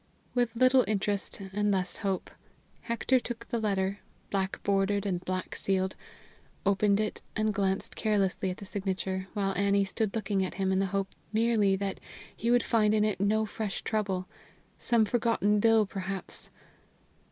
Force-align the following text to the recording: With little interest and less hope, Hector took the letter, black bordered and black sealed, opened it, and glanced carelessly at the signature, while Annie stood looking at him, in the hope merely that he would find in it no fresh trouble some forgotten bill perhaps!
With 0.33 0.55
little 0.55 0.83
interest 0.87 1.39
and 1.53 1.71
less 1.71 1.97
hope, 1.97 2.31
Hector 2.81 3.19
took 3.19 3.45
the 3.45 3.59
letter, 3.59 3.99
black 4.31 4.59
bordered 4.63 5.05
and 5.05 5.23
black 5.23 5.55
sealed, 5.55 5.95
opened 6.65 6.99
it, 6.99 7.21
and 7.35 7.53
glanced 7.53 7.95
carelessly 7.95 8.49
at 8.49 8.57
the 8.57 8.65
signature, 8.65 9.27
while 9.35 9.53
Annie 9.55 9.85
stood 9.85 10.15
looking 10.15 10.43
at 10.43 10.55
him, 10.55 10.71
in 10.71 10.79
the 10.79 10.87
hope 10.87 11.09
merely 11.31 11.75
that 11.75 11.99
he 12.35 12.49
would 12.49 12.63
find 12.63 12.95
in 12.95 13.05
it 13.05 13.19
no 13.19 13.45
fresh 13.45 13.83
trouble 13.83 14.27
some 14.79 15.05
forgotten 15.05 15.59
bill 15.59 15.85
perhaps! 15.85 16.49